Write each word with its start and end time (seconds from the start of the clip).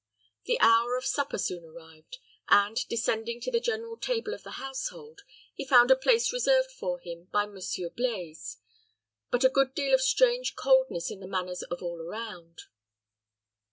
The 0.45 0.59
hour 0.61 0.95
of 0.97 1.05
supper 1.05 1.37
soon 1.37 1.63
arrived, 1.63 2.17
and, 2.47 2.75
descending 2.87 3.39
to 3.41 3.51
the 3.51 3.59
general 3.59 3.97
table 3.97 4.33
of 4.33 4.41
the 4.41 4.53
household, 4.53 5.21
he 5.53 5.63
found 5.63 5.91
a 5.91 5.95
place 5.95 6.33
reserved 6.33 6.71
for 6.71 6.97
him 6.97 7.25
by 7.25 7.45
Monsieur 7.45 7.91
Blaize, 7.91 8.57
but 9.29 9.43
a 9.43 9.47
good 9.49 9.75
deal 9.75 9.93
of 9.93 10.01
strange 10.01 10.55
coldness 10.55 11.11
in 11.11 11.19
the 11.19 11.27
manners 11.27 11.61
of 11.61 11.83
all 11.83 12.01
around. 12.01 12.63